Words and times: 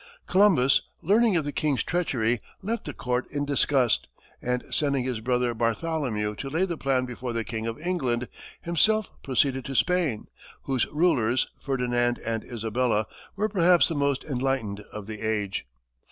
Columbus, 0.25 0.81
learning 1.03 1.35
of 1.35 1.45
the 1.45 1.51
king's 1.51 1.83
treachery, 1.83 2.41
left 2.63 2.85
the 2.85 2.93
court 2.95 3.29
in 3.29 3.45
disgust, 3.45 4.07
and 4.41 4.63
sending 4.71 5.03
his 5.03 5.19
brother, 5.21 5.53
Bartholomew, 5.53 6.33
to 6.37 6.49
lay 6.49 6.65
the 6.65 6.75
plan 6.75 7.05
before 7.05 7.33
the 7.33 7.43
King 7.43 7.67
of 7.67 7.79
England, 7.79 8.27
himself 8.63 9.11
proceeded 9.21 9.63
to 9.65 9.75
Spain, 9.75 10.25
whose 10.63 10.87
rulers, 10.87 11.49
Ferdinand 11.59 12.17
and 12.25 12.43
Isabella, 12.43 13.05
were 13.35 13.47
perhaps 13.47 13.89
the 13.89 13.93
most 13.93 14.23
enlightened 14.23 14.79
of 14.91 15.05
the 15.05 15.21
age. 15.21 15.65